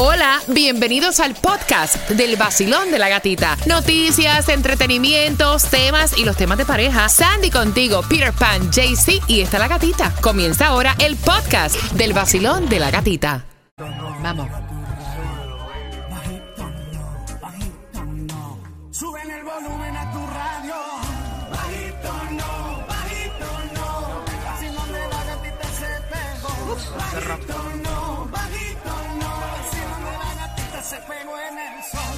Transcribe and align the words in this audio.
Hola, 0.00 0.40
bienvenidos 0.46 1.18
al 1.18 1.34
podcast 1.34 2.08
del 2.10 2.36
vacilón 2.36 2.92
de 2.92 3.00
la 3.00 3.08
gatita. 3.08 3.56
Noticias, 3.66 4.48
entretenimientos, 4.48 5.64
temas 5.64 6.16
y 6.16 6.24
los 6.24 6.36
temas 6.36 6.56
de 6.56 6.64
pareja. 6.64 7.08
Sandy 7.08 7.50
contigo, 7.50 8.02
Peter 8.08 8.32
Pan, 8.32 8.70
JC 8.70 9.20
y 9.26 9.40
está 9.40 9.58
la 9.58 9.66
gatita. 9.66 10.14
Comienza 10.20 10.68
ahora 10.68 10.94
el 11.00 11.16
podcast 11.16 11.74
del 11.94 12.12
vacilón 12.12 12.68
de 12.68 12.78
la 12.78 12.92
gatita. 12.92 13.44
Vamos. 14.22 14.48
Suben 18.92 19.30
el 19.32 19.42
volumen 19.42 19.96
a 19.96 20.12
tu 20.12 20.18
radio. 20.28 20.74
Bajito 21.50 22.12
no, 22.38 22.86
no. 23.74 23.98
La 25.10 25.24
gatita 25.24 25.68
se. 25.76 25.88
Bajito 26.96 27.58
no, 27.82 27.97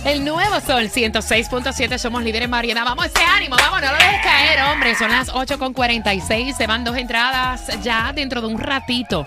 el 0.05 0.25
nuevo 0.25 0.61
sol 0.61 0.85
106.7, 0.89 1.99
somos 1.99 2.23
líderes 2.23 2.49
variedad. 2.49 2.85
Vamos, 2.85 3.07
ese 3.07 3.25
ánimo, 3.25 3.57
vamos, 3.57 3.81
no 3.81 3.93
lo 3.93 3.99
dejes 3.99 4.23
caer, 4.23 4.63
hombre. 4.63 4.95
Son 4.95 5.11
las 5.11 5.29
8.46, 5.29 6.57
se 6.57 6.67
van 6.67 6.85
dos 6.85 6.97
entradas 6.97 7.67
ya 7.83 8.13
dentro 8.13 8.41
de 8.41 8.47
un 8.47 8.59
ratito 8.59 9.25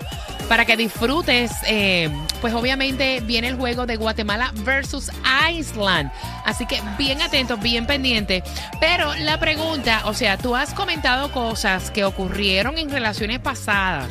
para 0.48 0.64
que 0.64 0.76
disfrutes. 0.76 1.52
eh, 1.66 2.10
pues 2.40 2.52
obviamente 2.52 3.20
viene 3.20 3.48
el 3.48 3.56
juego 3.56 3.86
de 3.86 3.96
Guatemala 3.96 4.52
versus 4.56 5.10
Iceland. 5.50 6.10
Así 6.44 6.66
que 6.66 6.78
bien 6.98 7.22
atentos, 7.22 7.58
bien 7.58 7.86
pendientes. 7.86 8.42
Pero 8.80 9.14
la 9.14 9.38
pregunta, 9.38 10.02
o 10.04 10.12
sea, 10.12 10.36
tú 10.36 10.54
has 10.54 10.74
comentado 10.74 11.32
cosas 11.32 11.90
que 11.90 12.04
ocurrieron 12.04 12.76
en 12.76 12.90
relaciones 12.90 13.38
pasadas 13.38 14.10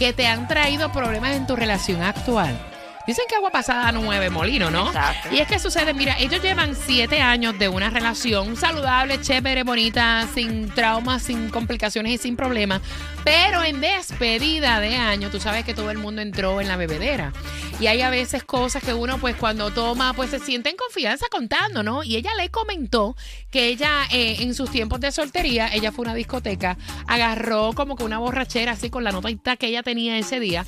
que 0.00 0.12
te 0.12 0.26
han 0.26 0.48
traído 0.48 0.90
problemas 0.90 1.36
en 1.36 1.46
tu 1.46 1.54
relación 1.54 2.02
actual. 2.02 2.73
Dicen 3.06 3.24
que 3.28 3.34
agua 3.34 3.50
pasada 3.50 3.92
no 3.92 4.00
mueve 4.00 4.30
molino, 4.30 4.70
¿no? 4.70 4.86
Exacto. 4.86 5.28
Y 5.30 5.38
es 5.38 5.46
que 5.46 5.58
sucede, 5.58 5.92
mira, 5.92 6.16
ellos 6.18 6.42
llevan 6.42 6.74
siete 6.74 7.20
años 7.20 7.58
de 7.58 7.68
una 7.68 7.90
relación 7.90 8.56
saludable, 8.56 9.20
chévere, 9.20 9.62
bonita, 9.62 10.26
sin 10.34 10.70
traumas, 10.70 11.22
sin 11.22 11.50
complicaciones 11.50 12.12
y 12.12 12.18
sin 12.18 12.34
problemas. 12.34 12.80
Pero 13.22 13.62
en 13.62 13.82
despedida 13.82 14.80
de 14.80 14.96
año, 14.96 15.30
tú 15.30 15.38
sabes 15.38 15.64
que 15.64 15.74
todo 15.74 15.90
el 15.90 15.98
mundo 15.98 16.22
entró 16.22 16.62
en 16.62 16.68
la 16.68 16.76
bebedera. 16.76 17.32
Y 17.80 17.88
hay 17.88 18.02
a 18.02 18.08
veces 18.08 18.44
cosas 18.44 18.82
que 18.82 18.94
uno, 18.94 19.18
pues 19.18 19.36
cuando 19.36 19.70
toma, 19.70 20.14
pues 20.14 20.30
se 20.30 20.38
siente 20.38 20.70
en 20.70 20.76
confianza 20.76 21.26
contando, 21.30 21.82
¿no? 21.82 22.04
Y 22.04 22.16
ella 22.16 22.30
le 22.36 22.48
comentó 22.48 23.16
que 23.50 23.66
ella, 23.66 24.04
eh, 24.12 24.36
en 24.40 24.54
sus 24.54 24.70
tiempos 24.70 25.00
de 25.00 25.12
soltería, 25.12 25.68
ella 25.74 25.92
fue 25.92 26.04
a 26.04 26.08
una 26.08 26.14
discoteca, 26.14 26.78
agarró 27.06 27.72
como 27.74 27.96
que 27.96 28.04
una 28.04 28.18
borrachera 28.18 28.72
así 28.72 28.90
con 28.90 29.04
la 29.04 29.12
notita 29.12 29.56
que 29.56 29.66
ella 29.66 29.82
tenía 29.82 30.16
ese 30.16 30.40
día. 30.40 30.64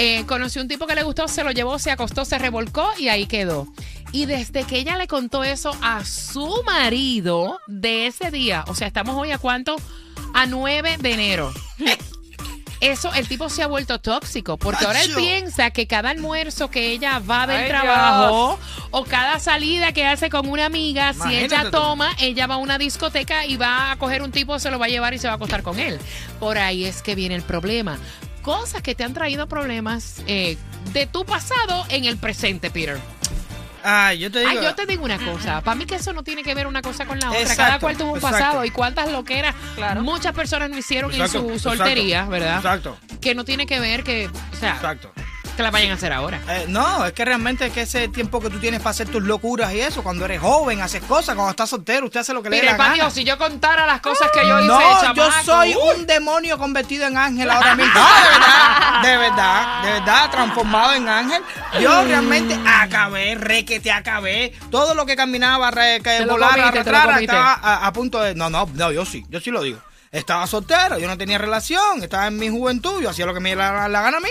Eh, 0.00 0.24
conoció 0.26 0.62
un 0.62 0.68
tipo 0.68 0.86
que 0.86 0.94
le 0.94 1.02
gustó, 1.02 1.26
se 1.26 1.42
lo 1.42 1.50
llevó, 1.50 1.76
se 1.80 1.90
acostó, 1.90 2.24
se 2.24 2.38
revolcó 2.38 2.88
y 2.98 3.08
ahí 3.08 3.26
quedó. 3.26 3.66
Y 4.12 4.26
desde 4.26 4.62
que 4.62 4.78
ella 4.78 4.96
le 4.96 5.08
contó 5.08 5.42
eso 5.42 5.76
a 5.82 6.04
su 6.04 6.62
marido 6.64 7.58
de 7.66 8.06
ese 8.06 8.30
día, 8.30 8.64
o 8.68 8.76
sea, 8.76 8.86
estamos 8.86 9.16
hoy 9.16 9.32
a 9.32 9.38
cuánto? 9.38 9.74
A 10.34 10.46
9 10.46 10.98
de 11.00 11.12
enero. 11.12 11.52
Eso, 12.80 13.12
el 13.12 13.26
tipo 13.26 13.48
se 13.48 13.64
ha 13.64 13.66
vuelto 13.66 13.98
tóxico, 13.98 14.56
porque 14.56 14.84
ahora 14.86 15.02
él 15.02 15.12
piensa 15.16 15.70
que 15.70 15.88
cada 15.88 16.10
almuerzo 16.10 16.70
que 16.70 16.92
ella 16.92 17.18
va 17.18 17.48
del 17.48 17.62
Ay, 17.62 17.68
trabajo 17.68 18.56
o 18.92 19.04
cada 19.04 19.40
salida 19.40 19.90
que 19.90 20.06
hace 20.06 20.30
con 20.30 20.48
una 20.48 20.66
amiga, 20.66 21.12
si 21.12 21.34
ella 21.34 21.64
tú. 21.64 21.70
toma, 21.72 22.14
ella 22.20 22.46
va 22.46 22.54
a 22.54 22.58
una 22.58 22.78
discoteca 22.78 23.46
y 23.46 23.56
va 23.56 23.90
a 23.90 23.96
coger 23.96 24.22
un 24.22 24.30
tipo, 24.30 24.60
se 24.60 24.70
lo 24.70 24.78
va 24.78 24.86
a 24.86 24.90
llevar 24.90 25.12
y 25.12 25.18
se 25.18 25.26
va 25.26 25.32
a 25.32 25.36
acostar 25.36 25.64
con 25.64 25.80
él. 25.80 25.98
Por 26.38 26.56
ahí 26.56 26.84
es 26.84 27.02
que 27.02 27.16
viene 27.16 27.34
el 27.34 27.42
problema. 27.42 27.98
Cosas 28.48 28.80
que 28.80 28.94
te 28.94 29.04
han 29.04 29.12
traído 29.12 29.46
problemas 29.46 30.22
eh, 30.26 30.56
de 30.94 31.06
tu 31.06 31.26
pasado 31.26 31.84
en 31.90 32.06
el 32.06 32.16
presente, 32.16 32.70
Peter. 32.70 32.98
Ay, 33.84 34.20
yo 34.20 34.32
te 34.32 34.38
digo. 34.38 34.50
Ay, 34.50 34.58
yo 34.62 34.74
te 34.74 34.86
digo 34.86 35.04
una 35.04 35.18
cosa. 35.18 35.60
Para 35.60 35.74
mí 35.74 35.84
que 35.84 35.96
eso 35.96 36.14
no 36.14 36.22
tiene 36.22 36.42
que 36.42 36.54
ver 36.54 36.66
una 36.66 36.80
cosa 36.80 37.04
con 37.04 37.20
la 37.20 37.28
otra. 37.28 37.42
Exacto, 37.42 37.62
Cada 37.62 37.78
cual 37.78 37.98
tuvo 37.98 38.12
un 38.12 38.16
exacto. 38.16 38.38
pasado 38.38 38.64
y 38.64 38.70
cuántas 38.70 39.12
loqueras 39.12 39.54
Claro. 39.76 40.02
muchas 40.02 40.32
personas 40.32 40.70
no 40.70 40.78
hicieron 40.78 41.10
Exacto, 41.12 41.40
en 41.40 41.44
su 41.44 41.52
exacto, 41.52 41.76
soltería, 41.76 42.24
¿verdad? 42.24 42.56
Exacto, 42.56 42.96
Que 43.20 43.34
no 43.34 43.44
tiene 43.44 43.66
que 43.66 43.80
ver 43.80 44.02
que, 44.02 44.28
o 44.28 44.56
sea, 44.58 44.76
exacto. 44.76 45.12
Que 45.58 45.64
la 45.64 45.72
vayan 45.72 45.90
a 45.90 45.94
hacer 45.94 46.12
ahora. 46.12 46.40
Eh, 46.48 46.66
no, 46.68 47.04
es 47.04 47.12
que 47.12 47.24
realmente 47.24 47.66
es 47.66 47.72
que 47.72 47.80
ese 47.80 48.06
tiempo 48.06 48.40
que 48.40 48.48
tú 48.48 48.60
tienes 48.60 48.78
para 48.78 48.90
hacer 48.90 49.08
tus 49.08 49.24
locuras 49.24 49.74
y 49.74 49.80
eso, 49.80 50.04
cuando 50.04 50.24
eres 50.24 50.40
joven, 50.40 50.80
haces 50.80 51.02
cosas, 51.02 51.34
cuando 51.34 51.50
estás 51.50 51.68
soltero, 51.68 52.06
usted 52.06 52.20
hace 52.20 52.32
lo 52.32 52.44
que 52.44 52.48
le 52.48 52.58
dé 52.58 52.62
Mire, 52.62 52.78
la 52.78 52.78
gana. 52.78 53.10
Si 53.10 53.24
yo 53.24 53.36
contara 53.36 53.84
las 53.84 54.00
cosas 54.00 54.30
que 54.32 54.46
yo 54.46 54.60
hice, 54.60 54.68
no, 54.68 54.78
de 54.78 55.14
yo 55.16 55.28
soy 55.44 55.74
uy. 55.74 55.82
un 55.96 56.06
demonio 56.06 56.58
convertido 56.58 57.08
en 57.08 57.16
ángel 57.18 57.50
ahora 57.50 57.74
mismo. 57.74 57.92
No, 57.92 58.06
de 58.06 58.28
verdad, 58.38 59.02
de 59.02 59.16
verdad, 59.16 59.82
de 59.82 59.92
verdad, 59.94 60.30
transformado 60.30 60.94
en 60.94 61.08
ángel. 61.08 61.42
Yo 61.80 62.04
realmente 62.04 62.56
acabé, 62.64 63.34
re 63.34 63.64
que 63.64 63.80
te 63.80 63.90
acabé. 63.90 64.52
Todo 64.70 64.94
lo 64.94 65.06
que 65.06 65.16
caminaba, 65.16 65.72
re, 65.72 66.00
que 66.04 66.24
volara, 66.24 66.68
arrastrara, 66.68 67.18
estaba 67.18 67.54
a, 67.54 67.84
a 67.84 67.92
punto 67.92 68.20
de. 68.20 68.36
No, 68.36 68.48
no, 68.48 68.70
no, 68.74 68.92
yo 68.92 69.04
sí, 69.04 69.26
yo 69.28 69.40
sí 69.40 69.50
lo 69.50 69.60
digo. 69.62 69.80
Estaba 70.12 70.46
soltero, 70.46 71.00
yo 71.00 71.08
no 71.08 71.18
tenía 71.18 71.36
relación, 71.36 72.00
estaba 72.00 72.28
en 72.28 72.38
mi 72.38 72.48
juventud, 72.48 73.02
yo 73.02 73.10
hacía 73.10 73.26
lo 73.26 73.34
que 73.34 73.40
me 73.40 73.48
diera 73.48 73.72
la, 73.72 73.88
la 73.88 74.02
gana 74.02 74.18
a 74.18 74.20
mí. 74.20 74.30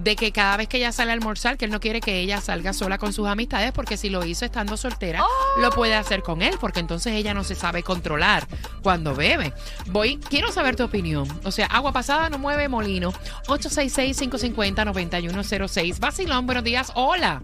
de 0.03 0.15
que 0.15 0.31
cada 0.31 0.57
vez 0.57 0.67
que 0.67 0.77
ella 0.77 0.91
sale 0.91 1.11
a 1.11 1.13
almorzar, 1.13 1.57
que 1.57 1.65
él 1.65 1.71
no 1.71 1.79
quiere 1.79 2.01
que 2.01 2.19
ella 2.19 2.41
salga 2.41 2.73
sola 2.73 2.97
con 2.97 3.13
sus 3.13 3.27
amistades, 3.27 3.71
porque 3.71 3.97
si 3.97 4.09
lo 4.09 4.25
hizo 4.25 4.45
estando 4.45 4.75
soltera, 4.77 5.23
lo 5.59 5.69
puede 5.71 5.93
hacer 5.95 6.23
con 6.23 6.41
él, 6.41 6.55
porque 6.59 6.79
entonces 6.79 7.13
ella 7.13 7.33
no 7.33 7.43
se 7.43 7.55
sabe 7.55 7.83
controlar 7.83 8.47
cuando 8.81 9.13
bebe. 9.15 9.53
Voy, 9.87 10.17
quiero 10.29 10.51
saber 10.51 10.75
tu 10.75 10.83
opinión. 10.83 11.27
O 11.43 11.51
sea, 11.51 11.65
agua 11.67 11.91
pasada 11.91 12.29
no 12.29 12.39
mueve 12.39 12.69
molino. 12.69 13.13
866-550-9106. 13.47 15.99
Vacilón, 15.99 16.45
buenos 16.45 16.63
días. 16.63 16.91
Hola. 16.95 17.41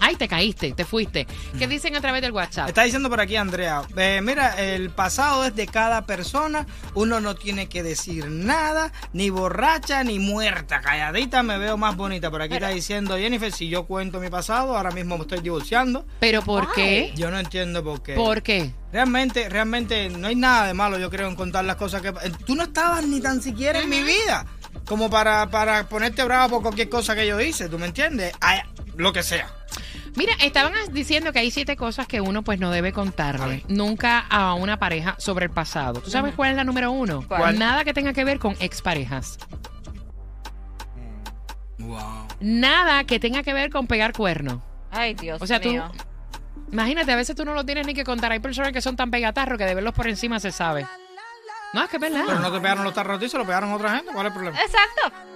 Ay, 0.00 0.16
te 0.16 0.26
caíste, 0.28 0.72
te 0.72 0.84
fuiste. 0.84 1.26
¿Qué 1.58 1.66
dicen 1.66 1.94
a 1.96 2.00
través 2.00 2.22
del 2.22 2.32
WhatsApp? 2.32 2.68
Está 2.68 2.82
diciendo 2.82 3.08
por 3.10 3.20
aquí 3.20 3.36
Andrea, 3.36 3.82
eh, 3.96 4.20
mira, 4.22 4.58
el 4.60 4.90
pasado 4.90 5.44
es 5.44 5.54
de 5.54 5.66
cada 5.66 6.06
persona, 6.06 6.66
uno 6.94 7.20
no 7.20 7.34
tiene 7.36 7.68
que 7.68 7.82
decir 7.82 8.28
nada, 8.30 8.92
ni 9.12 9.30
borracha 9.30 10.02
ni 10.04 10.18
muerta, 10.18 10.80
calladita 10.80 11.42
me 11.42 11.58
veo 11.58 11.76
más 11.76 11.96
bonita. 11.96 12.30
Por 12.30 12.42
aquí 12.42 12.54
está 12.54 12.68
diciendo 12.68 13.16
Jennifer, 13.16 13.52
si 13.52 13.68
yo 13.68 13.84
cuento 13.86 14.20
mi 14.20 14.28
pasado, 14.30 14.76
ahora 14.76 14.90
mismo 14.90 15.16
me 15.16 15.22
estoy 15.22 15.40
divorciando. 15.40 16.06
¿Pero 16.18 16.42
por 16.42 16.72
qué? 16.72 17.12
Yo 17.16 17.30
no 17.30 17.38
entiendo 17.38 17.82
por 17.84 18.02
qué. 18.02 18.14
¿Por 18.14 18.42
qué? 18.42 18.72
Realmente, 18.92 19.48
realmente 19.48 20.08
no 20.10 20.26
hay 20.28 20.34
nada 20.36 20.66
de 20.66 20.74
malo, 20.74 20.98
yo 20.98 21.10
creo, 21.10 21.28
en 21.28 21.36
contar 21.36 21.64
las 21.64 21.76
cosas 21.76 22.02
que... 22.02 22.08
eh, 22.08 22.32
Tú 22.44 22.54
no 22.56 22.64
estabas 22.64 23.04
ni 23.04 23.20
tan 23.20 23.40
siquiera 23.42 23.80
en 23.80 23.88
mi 23.88 24.02
vida 24.02 24.46
como 24.84 25.08
para, 25.10 25.48
para 25.50 25.88
ponerte 25.88 26.24
bravo 26.24 26.56
por 26.56 26.62
cualquier 26.62 26.88
cosa 26.88 27.14
que 27.14 27.26
yo 27.26 27.40
hice, 27.40 27.68
¿tú 27.68 27.78
me 27.78 27.86
entiendes? 27.86 28.32
Ay, 28.40 28.60
lo 28.96 29.12
que 29.12 29.22
sea. 29.22 29.48
Mira, 30.16 30.32
estaban 30.42 30.72
diciendo 30.92 31.32
que 31.32 31.38
hay 31.38 31.50
siete 31.50 31.76
cosas 31.76 32.06
que 32.06 32.20
uno 32.20 32.42
pues 32.42 32.58
no 32.58 32.70
debe 32.70 32.92
contarle 32.92 33.64
nunca 33.68 34.20
a 34.28 34.54
una 34.54 34.78
pareja 34.78 35.14
sobre 35.18 35.46
el 35.46 35.50
pasado. 35.52 36.00
¿Tú 36.00 36.10
sabes 36.10 36.34
cuál 36.34 36.50
es 36.50 36.56
la 36.56 36.64
número 36.64 36.90
uno? 36.90 37.24
¿Cuál? 37.26 37.58
Nada 37.58 37.84
que 37.84 37.94
tenga 37.94 38.12
que 38.12 38.24
ver 38.24 38.38
con 38.38 38.56
exparejas. 38.60 39.38
Wow. 41.78 41.98
Nada 42.40 43.04
que 43.04 43.18
tenga 43.18 43.42
que 43.42 43.52
ver 43.54 43.70
con 43.70 43.86
pegar 43.86 44.12
cuerno. 44.12 44.62
Ay, 44.90 45.14
Dios 45.14 45.40
O 45.40 45.46
sea, 45.46 45.60
tú, 45.60 45.70
mío. 45.70 45.90
imagínate, 46.72 47.12
a 47.12 47.16
veces 47.16 47.36
tú 47.36 47.44
no 47.44 47.54
lo 47.54 47.64
tienes 47.64 47.86
ni 47.86 47.94
que 47.94 48.04
contar. 48.04 48.32
Hay 48.32 48.40
personas 48.40 48.72
que 48.72 48.80
son 48.80 48.96
tan 48.96 49.10
pegatarros 49.10 49.56
que 49.58 49.64
de 49.64 49.74
verlos 49.74 49.94
por 49.94 50.08
encima 50.08 50.40
se 50.40 50.50
sabe. 50.52 50.86
No, 51.72 51.84
es 51.84 51.88
que 51.88 51.96
es 51.96 52.02
verdad. 52.02 52.24
Pero 52.26 52.40
no 52.40 52.50
te 52.52 52.60
pegaron 52.60 52.82
los 52.84 52.92
tarros 52.94 53.16
a 53.16 53.20
ti, 53.20 53.28
se 53.28 53.38
lo 53.38 53.46
pegaron 53.46 53.70
a 53.70 53.76
otra 53.76 53.96
gente. 53.96 54.12
¿Cuál 54.12 54.26
es 54.26 54.30
el 54.30 54.34
problema? 54.34 54.58
Exacto. 54.60 55.29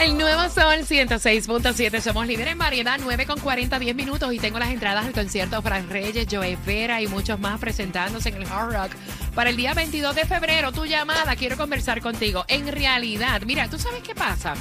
El 0.00 0.18
nuevo 0.18 0.42
Sol 0.50 0.80
106.7. 0.80 2.00
Somos 2.00 2.26
líderes 2.26 2.52
en 2.52 2.58
variedad, 2.58 2.98
9 3.00 3.26
con 3.26 3.38
40, 3.38 3.78
10 3.78 3.94
minutos. 3.94 4.32
Y 4.34 4.38
tengo 4.38 4.58
las 4.58 4.70
entradas 4.70 5.06
al 5.06 5.12
concierto 5.12 5.62
Fran 5.62 5.88
Reyes, 5.88 6.26
Joe 6.30 6.58
Vera 6.66 7.00
y 7.00 7.06
muchos 7.06 7.38
más 7.38 7.60
presentándose 7.60 8.30
en 8.30 8.36
el 8.36 8.46
Hard 8.46 8.72
Rock 8.72 8.92
para 9.34 9.50
el 9.50 9.56
día 9.56 9.72
22 9.72 10.14
de 10.16 10.24
febrero. 10.26 10.72
Tu 10.72 10.84
llamada, 10.86 11.36
quiero 11.36 11.56
conversar 11.56 12.00
contigo. 12.00 12.44
En 12.48 12.66
realidad, 12.66 13.42
mira, 13.46 13.68
¿tú 13.68 13.78
sabes 13.78 14.02
qué 14.02 14.14
pasa? 14.14 14.54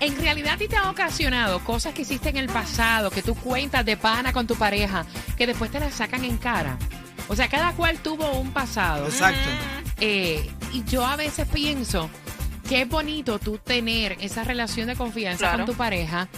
En 0.00 0.16
realidad, 0.20 0.54
a 0.54 0.58
ti 0.58 0.66
te 0.66 0.76
ha 0.76 0.90
ocasionado 0.90 1.60
cosas 1.60 1.94
que 1.94 2.02
hiciste 2.02 2.30
en 2.30 2.36
el 2.36 2.48
pasado, 2.48 3.10
que 3.10 3.22
tú 3.22 3.36
cuentas 3.36 3.84
de 3.84 3.96
pana 3.96 4.32
con 4.32 4.48
tu 4.48 4.56
pareja, 4.56 5.06
que 5.38 5.46
después 5.46 5.70
te 5.70 5.78
las 5.78 5.94
sacan 5.94 6.24
en 6.24 6.36
cara. 6.38 6.76
O 7.28 7.36
sea, 7.36 7.48
cada 7.48 7.72
cual 7.72 7.98
tuvo 7.98 8.32
un 8.32 8.52
pasado. 8.52 9.06
Exacto. 9.06 9.48
Eh, 10.00 10.50
y 10.72 10.82
yo 10.84 11.06
a 11.06 11.14
veces 11.14 11.46
pienso 11.46 12.10
que 12.72 12.80
es 12.80 12.88
bonito 12.88 13.38
tú 13.38 13.58
tener 13.58 14.16
esa 14.22 14.44
relación 14.44 14.86
de 14.86 14.96
confianza 14.96 15.40
Claro. 15.40 15.58
con 15.58 15.66
tu 15.66 15.74
pareja, 15.74 16.28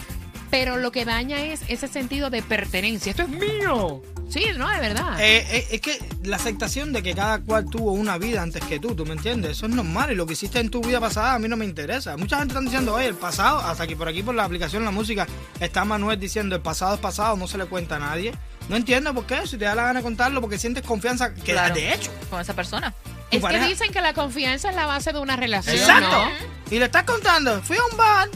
pero 0.51 0.75
lo 0.75 0.91
que 0.91 1.05
daña 1.05 1.39
es 1.45 1.61
ese 1.69 1.87
sentido 1.87 2.29
de 2.29 2.41
pertenencia. 2.43 3.11
Esto 3.11 3.23
es 3.23 3.29
mío. 3.29 4.01
Sí, 4.27 4.43
no, 4.57 4.67
de 4.69 4.79
verdad. 4.81 5.17
Eh, 5.21 5.45
eh, 5.49 5.67
es 5.71 5.79
que 5.79 5.97
la 6.23 6.35
aceptación 6.35 6.91
de 6.91 7.01
que 7.03 7.15
cada 7.15 7.39
cual 7.39 7.65
tuvo 7.69 7.93
una 7.93 8.17
vida 8.17 8.41
antes 8.41 8.61
que 8.65 8.79
tú, 8.81 8.93
¿tú 8.95 9.05
me 9.05 9.13
entiendes? 9.13 9.51
Eso 9.51 9.67
es 9.67 9.73
normal 9.73 10.11
y 10.11 10.15
lo 10.15 10.25
que 10.25 10.33
hiciste 10.33 10.59
en 10.59 10.69
tu 10.69 10.81
vida 10.81 10.99
pasada 10.99 11.35
a 11.35 11.39
mí 11.39 11.47
no 11.47 11.55
me 11.55 11.63
interesa. 11.63 12.17
Mucha 12.17 12.37
gente 12.39 12.51
está 12.53 12.59
diciendo, 12.61 12.95
oye, 12.95 13.07
el 13.07 13.15
pasado, 13.15 13.59
hasta 13.59 13.83
aquí 13.83 13.95
por 13.95 14.09
aquí 14.09 14.21
por 14.21 14.35
la 14.35 14.43
aplicación 14.43 14.83
La 14.83 14.91
Música, 14.91 15.25
está 15.61 15.85
Manuel 15.85 16.19
diciendo, 16.19 16.53
el 16.57 16.61
pasado 16.61 16.95
es 16.95 16.99
pasado, 16.99 17.37
no 17.37 17.47
se 17.47 17.57
le 17.57 17.65
cuenta 17.65 17.95
a 17.95 17.99
nadie. 17.99 18.33
No 18.67 18.75
entiendo 18.75 19.13
por 19.13 19.25
qué, 19.25 19.47
si 19.47 19.57
te 19.57 19.63
da 19.65 19.73
la 19.75 19.83
gana 19.83 19.99
de 19.99 20.03
contarlo, 20.03 20.41
porque 20.41 20.57
sientes 20.57 20.83
confianza, 20.83 21.33
que 21.33 21.53
Claro. 21.53 21.75
de 21.75 21.93
hecho. 21.93 22.11
Con 22.29 22.41
esa 22.41 22.53
persona. 22.53 22.93
Es 23.35 23.41
pareja- 23.41 23.63
que 23.65 23.69
dicen 23.71 23.91
que 23.91 24.01
la 24.01 24.13
confianza 24.13 24.69
es 24.69 24.75
la 24.75 24.85
base 24.85 25.13
de 25.13 25.19
una 25.19 25.35
relación, 25.35 25.75
Exacto. 25.75 26.25
¿no? 26.25 26.31
Y 26.71 26.79
le 26.79 26.85
estás 26.85 27.03
contando, 27.03 27.61
fui 27.61 27.77
a 27.77 27.81
un 27.91 27.97
bar, 27.97 28.29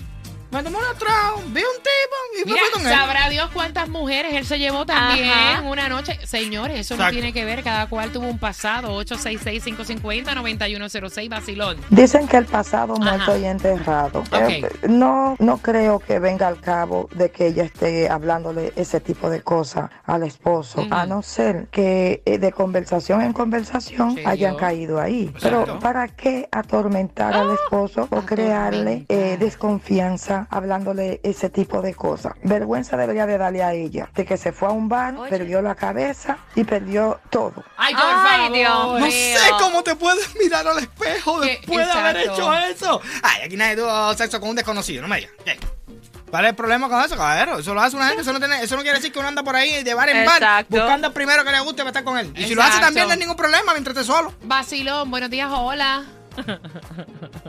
me 0.52 0.64
tomé 0.64 0.78
una 0.78 0.94
trago, 0.98 1.42
vi 1.48 1.62
un 1.62 1.78
tipo 1.78 2.16
y 2.34 2.38
me 2.40 2.46
Mira, 2.54 2.64
fui 2.72 2.82
con 2.82 2.88
él. 2.92 2.98
sabrá 2.98 3.30
Dios 3.30 3.50
cuántas 3.54 3.88
mujeres 3.90 4.34
él 4.34 4.46
se 4.46 4.58
llevó 4.58 4.86
también 4.86 5.30
Ajá. 5.30 5.62
una 5.62 5.88
noche. 5.90 6.18
Señores, 6.26 6.80
eso 6.80 6.96
no 6.98 7.08
tiene 7.10 7.32
que 7.34 7.46
ver. 7.46 7.64
Cada 7.64 7.88
cual 7.88 8.12
tuvo 8.12 8.28
un 8.28 8.40
pasado. 8.40 8.98
866-550-9106, 9.04 11.30
Basilón. 11.30 11.78
Dicen 11.90 12.28
que 12.28 12.38
el 12.38 12.46
pasado 12.46 12.94
Ajá. 13.00 13.16
muerto 13.18 13.38
y 13.38 13.46
enterrado. 13.46 14.24
Eh, 14.32 14.68
no, 14.88 15.36
no 15.40 15.58
creo 15.60 16.00
que 16.00 16.18
venga 16.20 16.48
al 16.48 16.60
cabo 16.60 17.08
de 17.14 17.30
que 17.32 17.48
ella 17.48 17.64
esté 17.64 18.10
hablándole 18.10 18.74
ese 18.76 19.00
tipo 19.00 19.30
de 19.30 19.42
cosas 19.42 19.90
al 20.06 20.24
esposo, 20.24 20.86
a 20.90 21.06
no 21.06 21.22
ser 21.22 21.68
que 21.72 22.22
eh, 22.26 22.38
de 22.40 22.52
conversación 22.52 23.22
en 23.22 23.34
conversación 23.34 24.16
Sí, 24.16 24.24
hayan 24.26 24.54
yo. 24.54 24.58
caído 24.58 25.00
ahí. 25.00 25.26
Exacto. 25.34 25.64
Pero 25.66 25.80
¿para 25.80 26.08
qué 26.08 26.48
atormentar 26.52 27.34
al 27.36 27.52
esposo 27.52 28.08
o 28.10 28.22
crearle 28.22 29.06
eh, 29.10 29.29
desconfianza 29.38 30.48
hablándole 30.50 31.20
ese 31.24 31.50
tipo 31.50 31.82
de 31.82 31.94
cosas? 31.94 32.34
Vergüenza 32.44 32.98
debería 32.98 33.26
de 33.26 33.38
darle 33.38 33.64
a 33.64 33.74
ella 33.74 34.10
de 34.16 34.26
que 34.26 34.38
se 34.38 34.52
fue 34.52 34.68
a 34.68 34.72
un 34.72 34.90
bar, 34.90 35.16
Oye. 35.16 35.30
perdió 35.30 35.62
la 35.62 35.76
cabeza 35.76 36.38
y 36.56 36.64
perdió 36.64 37.20
todo. 37.30 37.64
Ay, 37.78 37.94
por 37.94 38.04
Ay, 38.06 38.38
favor. 38.40 38.54
Dios 38.58 39.00
No 39.00 39.06
mío. 39.06 39.12
sé 39.40 39.50
cómo 39.60 39.84
te 39.84 39.96
puedes 39.96 40.36
mirar 40.36 40.68
al 40.68 40.80
espejo 40.80 41.40
después 41.40 41.86
de 41.86 41.92
haber 41.92 42.18
hecho 42.18 42.54
eso. 42.54 43.02
Ay, 43.24 43.42
aquí 43.46 43.58
nadie 43.58 43.76
tuvo 43.78 44.14
sexo 44.16 44.40
con 44.40 44.50
un 44.50 44.56
desconocido, 44.56 45.02
no 45.02 45.08
me 45.08 45.18
digas. 45.18 45.32
¿Qué? 45.46 45.58
¿Cuál 46.30 46.46
es 46.46 46.50
el 46.52 46.56
problema 46.56 46.88
con 46.88 47.04
eso, 47.04 47.18
caballero? 47.18 47.58
Eso 47.58 47.74
lo 47.74 47.82
hace 47.82 47.96
una 47.96 48.06
gente, 48.10 48.22
eso 48.22 48.32
no, 48.32 48.38
tiene, 48.40 48.62
eso 48.62 48.76
no 48.76 48.84
quiere 48.84 48.98
decir 48.98 49.12
que 49.12 49.18
uno 49.18 49.28
anda 49.30 49.42
por 49.42 49.56
ahí 49.56 49.84
de 49.84 49.94
bar 49.96 50.10
en 50.10 50.26
bar 50.28 50.64
buscando 50.70 51.08
el 51.08 51.14
primero 51.14 51.44
que 51.44 51.52
le 51.52 51.60
guste 51.62 51.78
para 51.78 51.90
estar 51.90 52.04
con 52.04 52.20
él. 52.20 52.32
Y 52.36 52.44
si 52.44 52.54
lo 52.54 52.62
hace 52.62 52.80
también 52.80 53.08
no 53.08 53.14
hay 53.14 53.20
ningún 53.20 53.36
problema 53.36 53.72
mientras 53.74 53.98
esté 53.98 54.06
solo. 54.12 54.32
Vacilón, 54.44 55.10
buenos 55.10 55.32
días, 55.32 55.50
hola. 55.52 56.04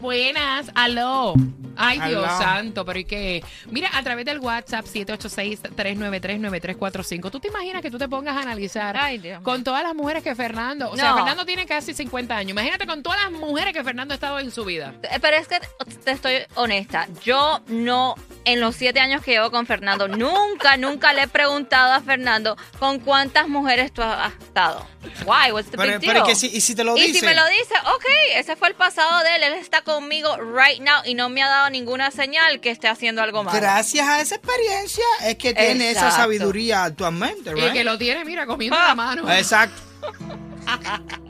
Buenas, 0.00 0.70
aló. 0.74 1.34
Ay, 1.76 2.00
Dios 2.00 2.26
santo, 2.38 2.84
pero 2.84 2.98
¿y 2.98 3.04
qué? 3.04 3.42
Mira, 3.70 3.88
a 3.94 4.02
través 4.02 4.24
del 4.26 4.38
WhatsApp 4.40 4.84
786-393-9345, 4.86 7.30
¿tú 7.30 7.38
te 7.40 7.48
imaginas 7.48 7.80
que 7.82 7.90
tú 7.90 7.98
te 7.98 8.08
pongas 8.08 8.36
a 8.36 8.40
analizar 8.42 8.96
Ay, 8.96 9.18
Dios 9.18 9.38
mío. 9.40 9.44
con 9.44 9.64
todas 9.64 9.82
las 9.82 9.94
mujeres 9.94 10.22
que 10.22 10.34
Fernando, 10.34 10.90
o 10.90 10.96
sea. 10.96 11.14
Fernando 11.14 11.44
tiene 11.46 11.64
casi 11.66 11.94
50 11.94 12.36
años, 12.36 12.50
imagínate 12.50 12.86
con 12.86 13.02
todas 13.02 13.22
las 13.22 13.32
mujeres 13.32 13.72
que 13.72 13.82
Fernando 13.84 14.12
ha 14.12 14.16
estado 14.16 14.38
en 14.40 14.50
su 14.50 14.64
vida. 14.64 14.94
Eh, 15.02 15.18
Pero 15.20 15.36
es 15.36 15.48
que 15.48 15.58
te 16.04 16.10
estoy 16.10 16.34
honesta. 16.54 17.06
Yo 17.22 17.60
no, 17.68 18.14
en 18.44 18.60
los 18.60 18.74
siete 18.76 19.00
años 19.00 19.22
que 19.22 19.32
llevo 19.32 19.50
con 19.50 19.66
Fernando, 19.66 20.08
nunca, 20.08 20.76
nunca 20.76 21.12
le 21.12 21.22
he 21.22 21.28
preguntado 21.28 21.92
a 21.92 22.00
Fernando 22.00 22.56
con 22.78 22.98
cuántas 23.00 23.48
mujeres 23.48 23.92
tú 23.92 24.02
has 24.02 24.32
estado. 24.40 24.86
Why? 25.26 25.52
What's 25.52 25.70
the 25.70 25.76
Pero, 25.76 25.98
big 25.98 26.08
pero 26.08 26.20
deal? 26.20 26.22
es 26.22 26.28
que 26.28 26.34
si, 26.48 26.56
y 26.56 26.60
si 26.60 26.74
te 26.74 26.82
lo 26.84 26.96
y 26.96 27.02
dice. 27.02 27.20
si 27.20 27.26
me 27.26 27.34
lo 27.34 27.46
dice, 27.48 27.74
ok, 27.94 28.04
ese 28.36 28.56
fue 28.56 28.68
el 28.68 28.74
pasado 28.74 29.22
de 29.22 29.36
él. 29.36 29.42
Él 29.42 29.52
está 29.54 29.82
conmigo 29.82 30.36
right 30.38 30.80
now 30.80 31.02
y 31.04 31.14
no 31.14 31.28
me 31.28 31.42
ha 31.42 31.48
dado 31.48 31.70
ninguna 31.70 32.10
señal 32.10 32.60
que 32.60 32.70
esté 32.70 32.88
haciendo 32.88 33.22
algo 33.22 33.44
malo. 33.44 33.58
Gracias 33.58 34.06
a 34.06 34.20
esa 34.20 34.36
experiencia 34.36 35.04
es 35.24 35.36
que 35.36 35.52
tiene 35.54 35.90
esa 35.90 36.00
Exacto. 36.06 36.16
sabiduría 36.22 36.84
actualmente, 36.84 37.50
Y 37.50 37.54
right? 37.54 37.72
que 37.72 37.84
lo 37.84 37.98
tiene, 37.98 38.24
mira, 38.24 38.46
comiendo 38.46 38.76
Ah. 38.78 38.88
la 38.88 38.94
mano. 38.94 39.30
Exacto. 39.32 39.80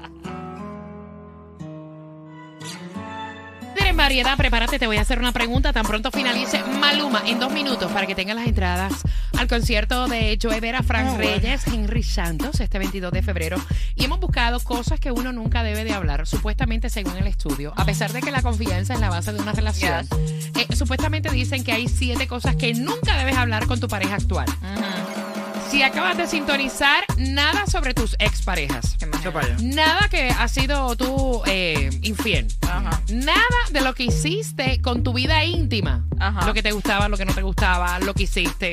En 3.77 3.97
variedad, 3.97 4.37
prepárate, 4.37 4.79
te 4.79 4.87
voy 4.87 4.97
a 4.99 5.01
hacer 5.01 5.19
una 5.19 5.33
pregunta 5.33 5.73
tan 5.73 5.85
pronto 5.85 6.11
finalice 6.11 6.63
Maluma 6.63 7.23
en 7.27 7.41
dos 7.41 7.53
minutos 7.53 7.91
para 7.91 8.07
que 8.07 8.15
tengan 8.15 8.37
las 8.37 8.47
entradas 8.47 8.93
al 9.37 9.49
concierto 9.49 10.07
de 10.07 10.39
Joe 10.41 10.61
Vera, 10.61 10.83
Frank 10.83 11.17
bueno. 11.17 11.19
Reyes, 11.19 11.67
Henry 11.67 12.03
Santos 12.03 12.61
este 12.61 12.79
22 12.79 13.11
de 13.13 13.23
febrero. 13.23 13.57
Y 13.97 14.05
hemos 14.05 14.21
buscado 14.21 14.61
cosas 14.61 15.01
que 15.01 15.11
uno 15.11 15.33
nunca 15.33 15.63
debe 15.63 15.85
de 15.85 15.93
hablar, 15.93 16.27
supuestamente 16.27 16.89
según 16.89 17.17
el 17.17 17.27
estudio, 17.27 17.73
a 17.77 17.85
pesar 17.85 18.13
de 18.13 18.21
que 18.21 18.31
la 18.31 18.43
confianza 18.43 18.95
es 18.95 19.01
la 19.01 19.11
base 19.11 19.33
de 19.33 19.41
una 19.41 19.53
relación. 19.53 20.07
eh, 20.57 20.77
supuestamente 20.77 21.31
dicen 21.31 21.65
que 21.65 21.73
hay 21.73 21.89
siete 21.89 22.27
cosas 22.29 22.57
que 22.57 22.73
nunca 22.75 23.17
debes 23.19 23.37
hablar 23.37 23.67
con 23.67 23.81
tu 23.81 23.89
pareja 23.89 24.15
actual. 24.17 24.47
Ujú. 24.49 25.10
Si 25.71 25.85
acabas 25.85 26.17
de 26.17 26.27
sintonizar, 26.27 27.05
nada 27.17 27.65
sobre 27.67 27.95
tus 27.95 28.17
exparejas. 28.19 28.97
Nada 29.63 30.09
que 30.09 30.29
has 30.31 30.51
sido 30.51 30.97
tú 30.97 31.43
eh, 31.47 31.91
infiel. 32.03 32.49
Ajá. 32.63 33.01
Nada 33.09 33.57
de 33.71 33.81
lo 33.81 33.95
que 33.95 34.03
hiciste 34.03 34.83
con 34.83 35.05
tu 35.05 35.13
vida 35.13 35.45
íntima. 35.45 36.05
Ajá. 36.19 36.45
Lo 36.45 36.55
que 36.55 36.65
te 36.65 36.73
gustaba, 36.73 37.09
lo 37.09 37.17
que 37.17 37.25
no 37.25 37.35
te 37.35 37.43
gustaba, 37.43 38.01
lo 38.01 38.15
que 38.15 38.25
hiciste. 38.25 38.73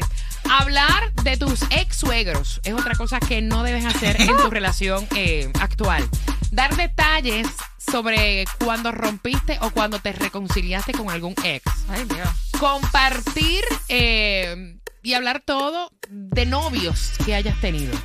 Hablar 0.50 1.14
de 1.22 1.38
tus 1.38 1.62
ex 1.70 1.98
suegros 1.98 2.62
es 2.64 2.74
otra 2.74 2.96
cosa 2.96 3.20
que 3.20 3.44
no 3.44 3.62
debes 3.62 3.86
hacer 3.86 4.20
en 4.20 4.36
tu 4.36 4.50
relación 4.50 5.08
eh, 5.16 5.52
actual. 5.62 6.04
Dar 6.50 6.76
detalles 6.78 7.48
sobre 7.78 8.46
cuando 8.58 8.92
rompiste 8.92 9.60
o 9.62 9.70
cuando 9.70 10.00
te 10.00 10.14
reconciliaste 10.14 10.94
con 10.94 11.12
algún 11.12 11.36
ex. 11.44 11.64
Ay, 11.90 12.06
Dios. 12.06 12.28
Compartir 12.60 13.64
eh, 13.88 14.78
y 15.08 15.14
hablar 15.14 15.40
todo 15.40 15.94
de 16.10 16.46
novios 16.46 17.14
que 17.26 17.34
hayas 17.34 17.58
tenido. 17.62 17.96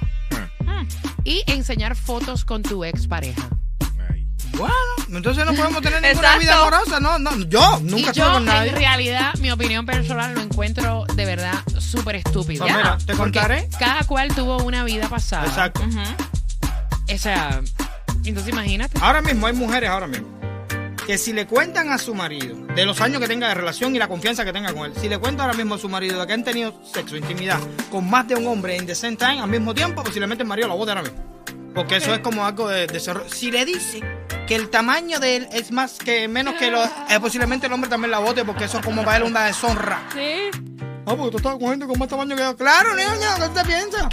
Hmm. 0.60 0.86
Y 1.24 1.42
enseñar 1.48 1.96
fotos 1.96 2.44
con 2.44 2.62
tu 2.62 2.84
ex 2.84 3.08
pareja. 3.08 3.48
Bueno, 4.52 4.74
entonces 5.08 5.44
no 5.44 5.52
podemos 5.52 5.82
tener 5.82 6.00
ninguna 6.00 6.10
Exacto. 6.28 6.38
vida 6.38 6.60
amorosa. 6.60 7.00
No, 7.00 7.18
no, 7.18 7.36
yo 7.46 7.80
nunca 7.82 8.10
y 8.10 8.14
yo, 8.14 8.32
con 8.34 8.44
nadie. 8.44 8.70
en 8.70 8.76
realidad, 8.76 9.34
mi 9.40 9.50
opinión 9.50 9.84
personal 9.84 10.32
lo 10.32 10.42
encuentro 10.42 11.04
de 11.16 11.24
verdad 11.24 11.54
súper 11.80 12.16
estúpido. 12.16 12.64
Pues 12.64 12.76
mira, 12.76 12.96
te 13.04 13.14
contaré. 13.14 13.68
Cada 13.80 14.04
cual 14.04 14.32
tuvo 14.32 14.62
una 14.62 14.84
vida 14.84 15.08
pasada. 15.08 15.46
Exacto. 15.46 15.82
O 15.82 17.18
sea, 17.18 17.62
entonces 18.24 18.52
imagínate. 18.52 18.96
Ahora 19.00 19.22
mismo 19.22 19.48
hay 19.48 19.54
mujeres, 19.54 19.90
ahora 19.90 20.06
mismo, 20.06 20.28
que 21.12 21.18
si 21.18 21.34
le 21.34 21.46
cuentan 21.46 21.90
a 21.90 21.98
su 21.98 22.14
marido 22.14 22.56
de 22.74 22.86
los 22.86 22.98
años 23.02 23.20
que 23.20 23.28
tenga 23.28 23.46
de 23.46 23.52
relación 23.52 23.94
y 23.94 23.98
la 23.98 24.08
confianza 24.08 24.46
que 24.46 24.52
tenga 24.54 24.72
con 24.72 24.86
él, 24.86 24.94
si 24.98 25.10
le 25.10 25.18
cuentan 25.18 25.44
ahora 25.44 25.58
mismo 25.58 25.74
a 25.74 25.78
su 25.78 25.86
marido 25.90 26.18
de 26.18 26.26
que 26.26 26.32
han 26.32 26.42
tenido 26.42 26.72
sexo, 26.90 27.18
intimidad 27.18 27.58
con 27.90 28.08
más 28.08 28.26
de 28.28 28.34
un 28.34 28.46
hombre 28.46 28.76
en 28.76 28.86
the 28.86 28.94
same 28.94 29.16
time 29.16 29.38
al 29.38 29.48
mismo 29.50 29.74
tiempo, 29.74 30.02
posiblemente 30.02 30.42
el 30.42 30.48
marido 30.48 30.68
la 30.68 30.74
bote 30.74 30.92
ahora 30.92 31.02
mismo. 31.02 31.18
Porque 31.74 31.96
eso 31.96 32.14
es 32.14 32.20
como 32.20 32.46
algo 32.46 32.66
de, 32.66 32.86
de 32.86 32.98
ser- 32.98 33.24
Si 33.30 33.50
le 33.50 33.66
dice 33.66 34.00
que 34.48 34.54
el 34.54 34.70
tamaño 34.70 35.18
de 35.20 35.36
él 35.36 35.48
es 35.52 35.70
más 35.70 35.98
que 35.98 36.28
menos 36.28 36.54
que 36.54 36.70
lo. 36.70 36.82
eh, 36.82 37.20
posiblemente 37.20 37.66
el 37.66 37.72
hombre 37.74 37.90
también 37.90 38.10
la 38.10 38.18
bote 38.20 38.42
porque 38.46 38.64
eso 38.64 38.78
es 38.78 38.84
como 38.86 39.04
para 39.04 39.18
él 39.18 39.24
una 39.24 39.44
deshonra. 39.44 40.08
Sí. 40.14 40.48
Ah, 41.04 41.14
porque 41.14 41.30
tú 41.32 41.36
estabas 41.36 41.58
con 41.58 41.68
gente 41.68 41.86
con 41.86 41.98
más 41.98 42.08
tamaño 42.08 42.34
que 42.36 42.42
yo. 42.42 42.56
Claro, 42.56 42.94
niña, 42.96 43.36
¿qué 43.38 43.48
te 43.60 43.64
piensas? 43.66 44.06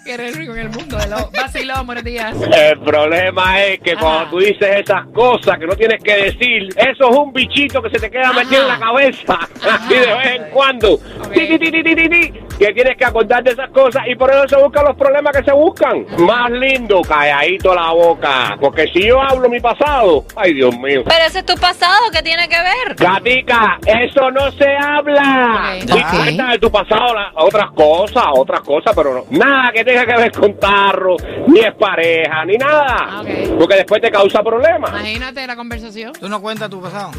Que 0.04 0.14
eres 0.14 0.36
rico 0.36 0.52
en 0.54 0.60
el 0.60 0.70
mundo 0.70 0.96
vacilón, 1.32 1.86
buenos 1.86 2.04
días. 2.04 2.34
El 2.40 2.80
problema 2.80 3.62
es 3.62 3.80
que 3.80 3.92
Ajá. 3.92 4.00
cuando 4.00 4.30
tú 4.30 4.38
dices 4.38 4.68
esas 4.76 5.06
cosas 5.08 5.58
que 5.58 5.66
no 5.66 5.74
tienes 5.76 6.02
que 6.02 6.16
decir, 6.16 6.68
eso 6.76 7.10
es 7.10 7.16
un 7.16 7.32
bichito 7.32 7.82
que 7.82 7.90
se 7.90 7.98
te 7.98 8.10
queda 8.10 8.30
Ajá. 8.30 8.40
metido 8.42 8.62
en 8.62 8.68
la 8.68 8.78
cabeza, 8.78 9.38
así 9.70 9.94
de 9.94 10.06
vez 10.06 10.36
en 10.36 10.50
cuando. 10.50 10.98
Ti, 11.34 11.58
ti, 11.58 11.70
ti, 11.70 12.32
que 12.66 12.72
tienes 12.74 12.96
que 12.96 13.04
acordar 13.06 13.42
de 13.42 13.52
esas 13.52 13.70
cosas 13.70 14.02
y 14.06 14.14
por 14.16 14.30
eso 14.30 14.46
se 14.48 14.56
buscan 14.56 14.84
los 14.84 14.96
problemas 14.96 15.34
que 15.34 15.42
se 15.42 15.52
buscan. 15.52 16.04
Más 16.18 16.50
lindo, 16.50 17.00
calladito 17.02 17.74
la 17.74 17.90
boca. 17.92 18.56
Porque 18.60 18.86
si 18.92 19.06
yo 19.06 19.20
hablo 19.20 19.48
mi 19.48 19.60
pasado, 19.60 20.24
ay 20.36 20.52
Dios 20.54 20.76
mío. 20.78 21.02
Pero 21.04 21.24
ese 21.26 21.38
es 21.38 21.46
tu 21.46 21.54
pasado, 21.54 21.96
¿qué 22.12 22.22
tiene 22.22 22.48
que 22.48 22.56
ver? 22.56 22.94
Gatica, 22.96 23.78
eso 23.86 24.30
no 24.30 24.52
se 24.52 24.68
habla. 24.76 25.76
Ok. 25.82 26.28
Y 26.30 26.36
de 26.36 26.58
tu 26.58 26.70
pasado 26.70 27.14
la- 27.14 27.32
otras 27.36 27.70
cosas, 27.72 28.24
otras 28.34 28.60
cosas, 28.60 28.92
pero 28.94 29.14
no, 29.14 29.24
nada 29.38 29.72
que 29.72 29.82
tenga 29.84 30.04
que 30.04 30.16
ver 30.16 30.32
con 30.32 30.54
tarro, 30.58 31.16
ni 31.46 31.60
es 31.60 31.74
pareja, 31.74 32.44
ni 32.44 32.56
nada. 32.58 33.22
Porque 33.58 33.76
después 33.76 34.02
te 34.02 34.10
causa 34.10 34.42
problemas. 34.42 34.90
Imagínate 34.90 35.46
la 35.46 35.56
conversación. 35.56 36.12
¿Tú 36.12 36.28
no 36.28 36.40
cuentas 36.42 36.68
tu 36.68 36.80
pasado? 36.80 37.10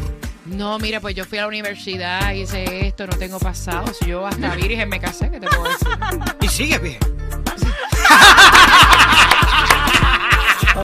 No, 0.46 0.78
mira, 0.78 1.00
pues 1.00 1.14
yo 1.14 1.24
fui 1.24 1.38
a 1.38 1.42
la 1.42 1.48
universidad, 1.48 2.32
hice 2.32 2.86
esto, 2.86 3.06
no 3.06 3.16
tengo 3.16 3.38
pasado. 3.38 3.92
Si 3.94 4.06
yo 4.06 4.26
hasta 4.26 4.54
virgen 4.56 4.88
me 4.88 5.00
casé, 5.00 5.30
¿qué 5.30 5.38
te 5.38 5.46
puedo 5.46 5.64
decir? 5.64 5.88
Y 6.40 6.48
sigue 6.48 6.78
bien. 6.78 6.98